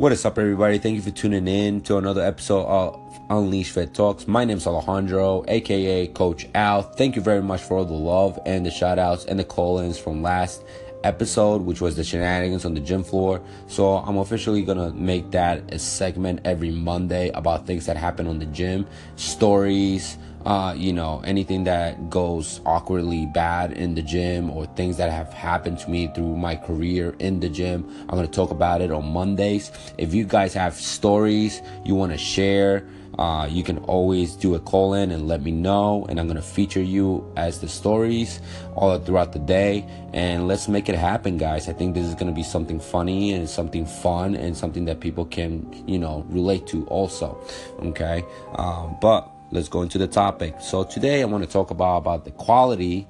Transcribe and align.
What 0.00 0.12
is 0.12 0.24
up, 0.24 0.38
everybody? 0.38 0.78
Thank 0.78 0.96
you 0.96 1.02
for 1.02 1.10
tuning 1.10 1.46
in 1.46 1.82
to 1.82 1.98
another 1.98 2.22
episode 2.22 2.64
of 2.64 2.98
Unleash 3.28 3.70
Fit 3.70 3.92
Talks. 3.92 4.26
My 4.26 4.46
name 4.46 4.56
is 4.56 4.66
Alejandro, 4.66 5.44
aka 5.46 6.06
Coach 6.06 6.48
Al. 6.54 6.80
Thank 6.80 7.16
you 7.16 7.20
very 7.20 7.42
much 7.42 7.60
for 7.60 7.76
all 7.76 7.84
the 7.84 7.92
love 7.92 8.38
and 8.46 8.64
the 8.64 8.70
shout 8.70 8.98
outs 8.98 9.26
and 9.26 9.38
the 9.38 9.44
call 9.44 9.78
ins 9.78 9.98
from 9.98 10.22
last 10.22 10.62
episode, 11.04 11.62
which 11.62 11.80
was 11.80 11.96
the 11.96 12.04
shenanigans 12.04 12.64
on 12.64 12.74
the 12.74 12.80
gym 12.80 13.02
floor. 13.02 13.40
So 13.66 13.96
I'm 13.96 14.18
officially 14.18 14.62
gonna 14.62 14.92
make 14.92 15.30
that 15.32 15.72
a 15.72 15.78
segment 15.78 16.40
every 16.44 16.70
Monday 16.70 17.30
about 17.30 17.66
things 17.66 17.86
that 17.86 17.96
happen 17.96 18.26
on 18.26 18.38
the 18.38 18.46
gym, 18.46 18.86
stories, 19.16 20.18
uh, 20.46 20.74
you 20.76 20.92
know, 20.92 21.20
anything 21.24 21.64
that 21.64 22.08
goes 22.08 22.60
awkwardly 22.64 23.26
bad 23.26 23.72
in 23.72 23.94
the 23.94 24.02
gym 24.02 24.50
or 24.50 24.66
things 24.66 24.96
that 24.96 25.10
have 25.10 25.32
happened 25.32 25.78
to 25.78 25.90
me 25.90 26.10
through 26.14 26.36
my 26.36 26.56
career 26.56 27.14
in 27.18 27.40
the 27.40 27.48
gym. 27.48 27.84
I'm 28.08 28.18
to 28.20 28.26
talk 28.26 28.50
about 28.50 28.80
it 28.80 28.90
on 28.90 29.12
Mondays. 29.12 29.70
If 29.98 30.14
you 30.14 30.24
guys 30.24 30.54
have 30.54 30.74
stories 30.74 31.60
you 31.84 31.94
want 31.94 32.12
to 32.12 32.18
share, 32.18 32.86
uh, 33.20 33.46
you 33.46 33.62
can 33.62 33.76
always 33.84 34.34
do 34.34 34.54
a 34.54 34.58
call 34.58 34.94
in 34.94 35.10
and 35.10 35.28
let 35.28 35.42
me 35.42 35.50
know, 35.50 36.06
and 36.08 36.18
I'm 36.18 36.26
gonna 36.26 36.40
feature 36.40 36.82
you 36.82 37.30
as 37.36 37.60
the 37.60 37.68
stories 37.68 38.40
all 38.74 38.98
throughout 38.98 39.34
the 39.34 39.38
day. 39.38 39.84
And 40.14 40.48
let's 40.48 40.68
make 40.68 40.88
it 40.88 40.94
happen, 40.94 41.36
guys. 41.36 41.68
I 41.68 41.74
think 41.74 41.94
this 41.94 42.06
is 42.06 42.14
gonna 42.14 42.32
be 42.32 42.42
something 42.42 42.80
funny 42.80 43.32
and 43.34 43.46
something 43.46 43.84
fun 43.84 44.34
and 44.34 44.56
something 44.56 44.86
that 44.86 45.00
people 45.00 45.26
can, 45.26 45.84
you 45.86 45.98
know, 45.98 46.24
relate 46.30 46.66
to 46.68 46.86
also. 46.86 47.38
Okay, 47.80 48.24
um, 48.54 48.96
but 49.02 49.28
let's 49.50 49.68
go 49.68 49.82
into 49.82 49.98
the 49.98 50.08
topic. 50.08 50.54
So 50.58 50.82
today 50.82 51.20
I 51.20 51.26
want 51.26 51.44
to 51.44 51.50
talk 51.50 51.70
about 51.70 51.98
about 51.98 52.24
the 52.24 52.30
quality 52.30 53.06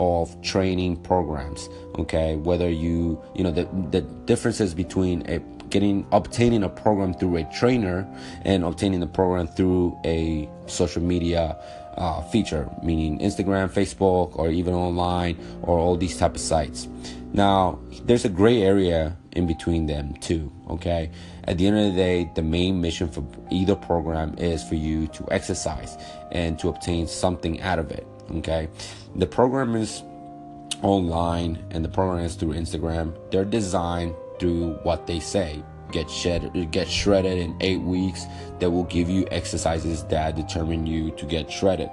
of 0.00 0.40
training 0.42 0.96
programs. 1.02 1.68
Okay, 1.98 2.36
whether 2.36 2.68
you 2.68 3.22
you 3.34 3.44
know 3.44 3.50
the 3.50 3.64
the 3.90 4.02
differences 4.26 4.74
between 4.74 5.28
a 5.28 5.38
getting 5.70 6.06
obtaining 6.12 6.62
a 6.62 6.68
program 6.68 7.14
through 7.14 7.36
a 7.36 7.44
trainer 7.44 8.06
and 8.44 8.64
obtaining 8.64 9.00
the 9.00 9.06
program 9.06 9.46
through 9.48 9.98
a 10.04 10.48
social 10.66 11.02
media 11.02 11.56
uh, 11.96 12.22
feature, 12.22 12.68
meaning 12.82 13.18
Instagram, 13.20 13.70
Facebook, 13.70 14.36
or 14.38 14.50
even 14.50 14.74
online, 14.74 15.36
or 15.62 15.78
all 15.78 15.96
these 15.96 16.16
type 16.16 16.34
of 16.34 16.40
sites. 16.40 16.88
Now, 17.32 17.78
there's 18.04 18.24
a 18.24 18.28
gray 18.28 18.62
area 18.62 19.16
in 19.32 19.46
between 19.46 19.86
them 19.86 20.14
too. 20.14 20.52
Okay, 20.70 21.10
at 21.44 21.58
the 21.58 21.66
end 21.66 21.78
of 21.78 21.84
the 21.84 21.96
day, 21.96 22.30
the 22.34 22.42
main 22.42 22.80
mission 22.80 23.08
for 23.08 23.24
either 23.50 23.74
program 23.74 24.34
is 24.38 24.62
for 24.62 24.74
you 24.74 25.06
to 25.08 25.26
exercise 25.30 25.96
and 26.32 26.58
to 26.58 26.68
obtain 26.68 27.06
something 27.06 27.60
out 27.62 27.78
of 27.78 27.90
it. 27.90 28.06
Okay, 28.34 28.68
the 29.14 29.26
program 29.26 29.76
is 29.76 30.02
online 30.82 31.64
and 31.70 31.84
the 31.84 31.88
program 31.88 32.24
is 32.24 32.34
through 32.34 32.54
Instagram. 32.54 33.16
They're 33.30 33.44
designed 33.44 34.14
through 34.38 34.74
what 34.82 35.06
they 35.06 35.20
say. 35.20 35.62
Get 35.92 36.10
shredded, 36.10 36.70
get 36.72 36.88
shredded 36.88 37.38
in 37.38 37.56
eight 37.60 37.80
weeks. 37.80 38.24
That 38.58 38.70
will 38.70 38.84
give 38.84 39.08
you 39.08 39.26
exercises 39.30 40.02
that 40.04 40.34
determine 40.34 40.86
you 40.86 41.12
to 41.12 41.26
get 41.26 41.50
shredded. 41.50 41.90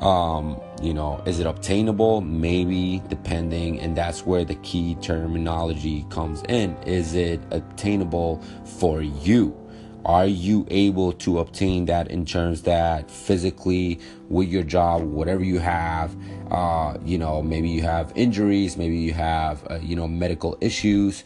Um, 0.00 0.60
you 0.82 0.94
know, 0.94 1.22
is 1.26 1.40
it 1.40 1.46
obtainable? 1.46 2.20
Maybe, 2.20 3.02
depending, 3.08 3.80
and 3.80 3.96
that's 3.96 4.24
where 4.24 4.44
the 4.44 4.54
key 4.56 4.96
terminology 4.96 6.06
comes 6.10 6.42
in. 6.48 6.76
Is 6.84 7.14
it 7.14 7.40
obtainable 7.50 8.42
for 8.64 9.02
you? 9.02 9.56
Are 10.04 10.26
you 10.26 10.66
able 10.70 11.12
to 11.14 11.40
obtain 11.40 11.86
that 11.86 12.10
in 12.10 12.24
terms 12.24 12.62
that 12.62 13.10
physically 13.10 14.00
with 14.28 14.48
your 14.48 14.62
job, 14.62 15.02
whatever 15.02 15.42
you 15.42 15.58
have, 15.58 16.14
uh, 16.50 16.96
you 17.04 17.18
know, 17.18 17.42
maybe 17.42 17.68
you 17.68 17.82
have 17.82 18.12
injuries, 18.14 18.76
maybe 18.76 18.96
you 18.96 19.12
have, 19.12 19.66
uh, 19.70 19.78
you 19.82 19.96
know, 19.96 20.06
medical 20.06 20.56
issues. 20.60 21.24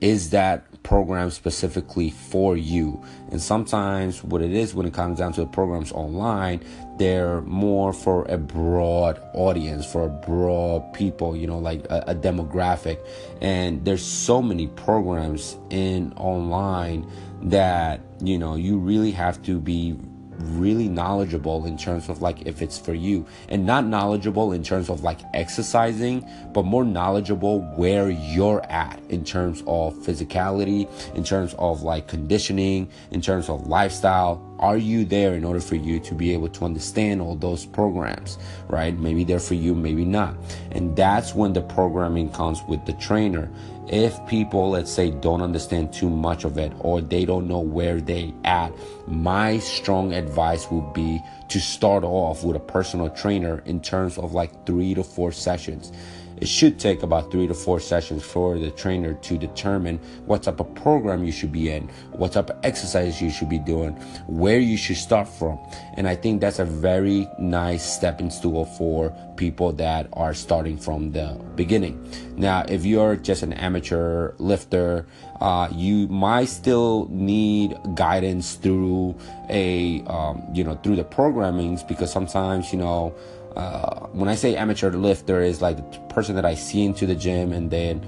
Is 0.00 0.30
that 0.30 0.68
program 0.88 1.30
specifically 1.30 2.08
for 2.08 2.56
you. 2.56 3.02
And 3.30 3.42
sometimes 3.42 4.24
what 4.24 4.40
it 4.40 4.52
is 4.52 4.74
when 4.74 4.86
it 4.86 4.94
comes 4.94 5.18
down 5.18 5.34
to 5.34 5.42
the 5.42 5.46
programs 5.46 5.92
online, 5.92 6.64
they're 6.98 7.42
more 7.42 7.92
for 7.92 8.24
a 8.24 8.38
broad 8.38 9.20
audience, 9.34 9.84
for 9.84 10.04
a 10.04 10.08
broad 10.08 10.92
people, 10.94 11.36
you 11.36 11.46
know, 11.46 11.58
like 11.58 11.84
a, 11.90 12.04
a 12.08 12.14
demographic. 12.14 12.98
And 13.42 13.84
there's 13.84 14.04
so 14.04 14.40
many 14.40 14.68
programs 14.68 15.58
in 15.70 16.12
online 16.16 17.06
that, 17.42 18.00
you 18.22 18.38
know, 18.38 18.54
you 18.54 18.78
really 18.78 19.12
have 19.12 19.42
to 19.42 19.60
be 19.60 19.94
really 20.38 20.88
knowledgeable 20.88 21.66
in 21.66 21.76
terms 21.76 22.08
of 22.08 22.22
like 22.22 22.46
if 22.46 22.62
it's 22.62 22.78
for 22.78 22.94
you. 22.94 23.26
And 23.48 23.66
not 23.66 23.84
knowledgeable 23.84 24.52
in 24.52 24.62
terms 24.62 24.88
of 24.88 25.02
like 25.02 25.20
exercising 25.34 26.28
but 26.52 26.64
more 26.64 26.84
knowledgeable 26.84 27.60
where 27.76 28.10
you're 28.10 28.64
at 28.70 29.00
in 29.08 29.24
terms 29.24 29.62
of 29.66 29.94
physicality 29.94 30.88
in 31.14 31.24
terms 31.24 31.54
of 31.58 31.82
like 31.82 32.08
conditioning 32.08 32.88
in 33.10 33.20
terms 33.20 33.48
of 33.48 33.66
lifestyle. 33.66 34.44
Are 34.58 34.76
you 34.76 35.04
there 35.04 35.34
in 35.34 35.44
order 35.44 35.60
for 35.60 35.76
you 35.76 36.00
to 36.00 36.14
be 36.14 36.32
able 36.32 36.48
to 36.48 36.64
understand 36.64 37.22
all 37.22 37.36
those 37.36 37.64
programs 37.64 38.38
right? 38.68 38.96
Maybe 38.98 39.24
they're 39.24 39.40
for 39.40 39.54
you 39.54 39.74
maybe 39.74 40.04
not. 40.04 40.36
And 40.72 40.96
that's 40.96 41.34
when 41.34 41.52
the 41.52 41.62
programming 41.62 42.30
comes 42.30 42.62
with 42.68 42.84
the 42.86 42.92
trainer 42.94 43.48
if 43.90 44.14
people 44.26 44.70
let's 44.70 44.90
say 44.90 45.10
don't 45.10 45.42
understand 45.42 45.92
too 45.92 46.10
much 46.10 46.44
of 46.44 46.58
it 46.58 46.72
or 46.80 47.00
they 47.00 47.24
don't 47.24 47.48
know 47.48 47.60
where 47.60 48.00
they 48.00 48.32
at 48.44 48.72
my 49.06 49.58
strong 49.58 50.12
advice 50.12 50.70
would 50.70 50.92
be 50.92 51.20
to 51.48 51.58
start 51.58 52.04
off 52.04 52.44
with 52.44 52.56
a 52.56 52.60
personal 52.60 53.08
trainer 53.10 53.62
in 53.64 53.80
terms 53.80 54.18
of 54.18 54.34
like 54.34 54.66
three 54.66 54.94
to 54.94 55.02
four 55.02 55.32
sessions 55.32 55.92
it 56.40 56.48
should 56.48 56.78
take 56.78 57.02
about 57.02 57.30
three 57.30 57.46
to 57.46 57.54
four 57.54 57.80
sessions 57.80 58.22
for 58.22 58.58
the 58.58 58.70
trainer 58.70 59.14
to 59.14 59.36
determine 59.36 59.98
what 60.26 60.44
type 60.44 60.60
of 60.60 60.72
program 60.74 61.24
you 61.24 61.32
should 61.32 61.52
be 61.52 61.70
in, 61.70 61.88
what 62.12 62.32
type 62.32 62.50
of 62.50 62.58
exercise 62.62 63.20
you 63.20 63.30
should 63.30 63.48
be 63.48 63.58
doing, 63.58 63.92
where 64.26 64.58
you 64.58 64.76
should 64.76 64.96
start 64.96 65.28
from. 65.28 65.58
And 65.94 66.06
I 66.06 66.14
think 66.14 66.40
that's 66.40 66.58
a 66.58 66.64
very 66.64 67.28
nice 67.38 67.84
stepping 67.84 68.30
stool 68.30 68.64
for 68.64 69.14
people 69.36 69.72
that 69.72 70.08
are 70.12 70.34
starting 70.34 70.76
from 70.76 71.12
the 71.12 71.40
beginning. 71.54 71.96
Now, 72.36 72.64
if 72.68 72.84
you're 72.84 73.16
just 73.16 73.42
an 73.42 73.52
amateur 73.54 74.34
lifter, 74.38 75.06
uh, 75.40 75.68
you 75.72 76.08
might 76.08 76.46
still 76.46 77.08
need 77.10 77.76
guidance 77.94 78.54
through 78.54 79.16
a, 79.48 80.02
um, 80.06 80.42
you 80.52 80.64
know, 80.64 80.74
through 80.82 80.96
the 80.96 81.04
programmings 81.04 81.86
because 81.86 82.12
sometimes, 82.12 82.72
you 82.72 82.78
know, 82.78 83.14
uh, 83.56 84.06
when 84.08 84.28
I 84.28 84.34
say 84.34 84.56
amateur 84.56 84.90
lifter 84.90 85.40
is 85.40 85.60
like 85.60 85.76
the 85.76 85.98
person 86.14 86.34
that 86.36 86.44
I 86.44 86.54
see 86.54 86.84
into 86.84 87.06
the 87.06 87.14
gym 87.14 87.52
and 87.52 87.70
then 87.70 88.04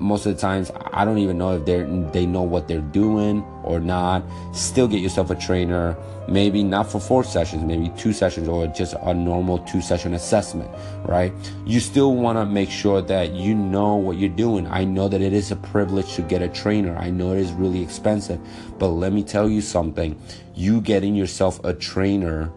most 0.00 0.24
of 0.24 0.34
the 0.34 0.40
times 0.40 0.72
I 0.92 1.04
don't 1.04 1.18
even 1.18 1.38
know 1.38 1.56
if 1.56 1.66
they 1.66 1.82
they 2.12 2.26
know 2.26 2.42
what 2.42 2.66
they're 2.66 2.80
doing 2.80 3.42
or 3.62 3.78
not. 3.78 4.24
Still 4.52 4.88
get 4.88 5.00
yourself 5.00 5.30
a 5.30 5.34
trainer, 5.34 5.96
maybe 6.26 6.62
not 6.64 6.90
for 6.90 6.98
four 6.98 7.22
sessions, 7.22 7.62
maybe 7.62 7.90
two 7.96 8.12
sessions 8.12 8.48
or 8.48 8.66
just 8.68 8.94
a 9.02 9.12
normal 9.12 9.58
two 9.58 9.82
session 9.82 10.14
assessment, 10.14 10.70
right? 11.04 11.32
You 11.66 11.80
still 11.80 12.14
want 12.16 12.38
to 12.38 12.46
make 12.46 12.70
sure 12.70 13.02
that 13.02 13.32
you 13.32 13.54
know 13.54 13.94
what 13.94 14.16
you're 14.16 14.30
doing. 14.30 14.66
I 14.66 14.84
know 14.84 15.06
that 15.08 15.20
it 15.20 15.34
is 15.34 15.52
a 15.52 15.56
privilege 15.56 16.14
to 16.14 16.22
get 16.22 16.40
a 16.40 16.48
trainer. 16.48 16.96
I 16.96 17.10
know 17.10 17.32
it 17.32 17.38
is 17.40 17.52
really 17.52 17.82
expensive, 17.82 18.40
but 18.78 18.88
let 18.88 19.12
me 19.12 19.22
tell 19.22 19.48
you 19.48 19.60
something. 19.60 20.20
You 20.54 20.80
getting 20.80 21.14
yourself 21.14 21.62
a 21.62 21.74
trainer 21.74 22.50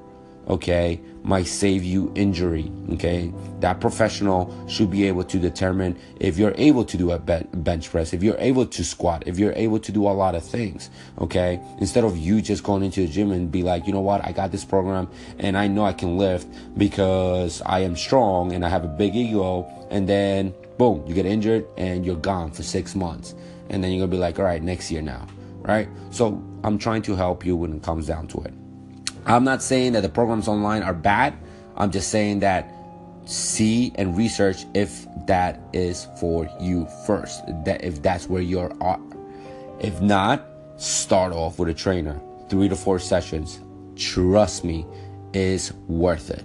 okay, 0.48 1.00
might 1.24 1.48
save 1.48 1.84
you 1.84 2.12
injury. 2.16 2.72
Okay, 2.92 3.34
that 3.60 3.80
professional 3.80 4.68
should 4.68 4.92
be 4.92 5.08
able 5.08 5.24
to 5.24 5.40
determine 5.40 5.98
if 6.20 6.38
you're 6.38 6.54
able 6.58 6.84
to 6.86 6.98
do 6.98 7.12
a 7.12 7.20
bench 7.20 7.90
press, 7.90 8.14
if 8.14 8.22
you're 8.22 8.38
able 8.40 8.66
to 8.66 8.84
squat, 8.84 9.24
if 9.26 9.40
you're 9.40 9.54
able 9.54 9.80
to 9.80 9.92
do 9.92 10.06
a 10.06 10.12
lot 10.12 10.36
of 10.36 10.44
things. 10.44 10.90
Okay, 11.20 11.62
instead 11.80 12.04
of 12.04 12.18
you 12.18 12.42
just 12.42 12.64
going 12.64 12.84
into 12.84 13.02
the 13.02 13.08
gym 13.08 13.32
and 13.32 13.52
be 13.52 13.64
like, 13.64 13.88
you 13.88 13.94
know 13.94 14.02
what, 14.02 14.26
I 14.26 14.32
got 14.32 14.52
this 14.52 14.66
program 14.66 15.08
and 15.40 15.58
I 15.58 15.68
know 15.68 15.86
I 15.86 15.94
can 15.94 16.18
lift 16.18 16.48
because 16.78 17.62
I 17.66 17.80
am 17.80 17.96
strong 17.96 18.52
and 18.52 18.66
I 18.66 18.70
have 18.70 18.84
a 18.84 18.90
big 18.90 19.16
ego, 19.16 19.66
and 19.90 20.10
then 20.10 20.54
boom, 20.78 21.06
you 21.08 21.14
get 21.14 21.26
injured 21.26 21.66
and 21.78 22.06
you're 22.06 22.16
gone 22.16 22.52
for 22.52 22.64
six 22.64 22.96
months, 22.96 23.36
and 23.70 23.84
then 23.84 23.92
you're 23.92 24.02
gonna 24.02 24.12
be 24.12 24.18
like, 24.18 24.40
all 24.40 24.46
right, 24.46 24.62
next 24.62 24.92
year 24.92 25.02
now, 25.02 25.26
right? 25.62 25.88
So 26.12 26.44
I'm 26.64 26.78
trying 26.78 27.04
to 27.04 27.16
help 27.16 27.46
you 27.46 27.56
when 27.56 27.74
it 27.74 27.84
comes 27.84 28.08
down 28.08 28.28
to 28.28 28.42
it. 28.42 28.54
I'm 29.26 29.44
not 29.44 29.62
saying 29.62 29.94
that 29.94 30.02
the 30.02 30.10
programs 30.10 30.48
online 30.48 30.84
are 30.84 30.94
bad. 30.94 31.34
I'm 31.76 31.92
just 31.92 32.10
saying 32.10 32.40
that 32.40 32.72
see 33.26 33.94
and 33.96 34.18
research 34.18 34.66
if 34.74 35.06
that 35.28 35.60
is 35.72 36.08
for 36.20 36.50
you 36.60 36.88
first. 37.06 37.42
That 37.66 37.84
if 37.84 38.02
that's 38.02 38.28
where 38.28 38.42
you're 38.42 38.72
at. 38.84 39.00
If 39.80 40.02
not, 40.02 40.46
start 40.78 41.34
off 41.34 41.60
with 41.60 41.70
a 41.70 41.74
trainer. 41.74 42.20
Three 42.50 42.68
to 42.70 42.76
four 42.76 43.00
sessions. 43.00 43.60
Trust 43.96 44.64
me, 44.64 44.86
is 45.34 45.74
worth 45.88 46.30
it. 46.30 46.44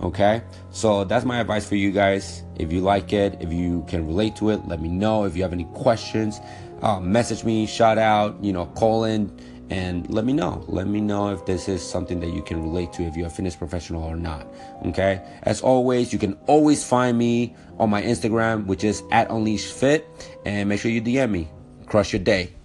Okay, 0.00 0.42
so 0.70 1.02
that's 1.02 1.24
my 1.24 1.40
advice 1.40 1.68
for 1.68 1.74
you 1.74 1.90
guys. 1.90 2.44
If 2.56 2.72
you 2.72 2.80
like 2.82 3.12
it, 3.12 3.36
if 3.40 3.52
you 3.52 3.84
can 3.88 4.06
relate 4.06 4.36
to 4.36 4.50
it, 4.50 4.66
let 4.68 4.80
me 4.80 4.88
know. 4.88 5.24
If 5.24 5.36
you 5.36 5.42
have 5.42 5.52
any 5.52 5.64
questions, 5.74 6.38
uh, 6.82 7.00
message 7.00 7.42
me, 7.42 7.66
shout 7.66 7.98
out, 7.98 8.42
you 8.42 8.52
know, 8.52 8.66
call 8.66 9.04
in 9.04 9.36
and 9.70 10.08
let 10.08 10.24
me 10.24 10.32
know. 10.32 10.64
Let 10.66 10.86
me 10.86 11.00
know 11.00 11.30
if 11.32 11.44
this 11.46 11.68
is 11.68 11.82
something 11.82 12.20
that 12.20 12.30
you 12.30 12.42
can 12.42 12.62
relate 12.62 12.92
to, 12.94 13.02
if 13.02 13.16
you're 13.16 13.26
a 13.26 13.30
fitness 13.30 13.56
professional 13.56 14.02
or 14.02 14.16
not. 14.16 14.46
Okay. 14.86 15.22
As 15.42 15.60
always, 15.60 16.12
you 16.12 16.18
can 16.18 16.34
always 16.46 16.84
find 16.84 17.18
me 17.18 17.54
on 17.78 17.90
my 17.90 18.02
Instagram, 18.02 18.66
which 18.66 18.84
is 18.84 19.02
at 19.10 19.30
Unleash 19.30 19.70
Fit, 19.70 20.06
and 20.44 20.68
make 20.68 20.80
sure 20.80 20.90
you 20.90 21.02
DM 21.02 21.30
me. 21.30 21.48
Crush 21.86 22.12
your 22.12 22.22
day. 22.22 22.57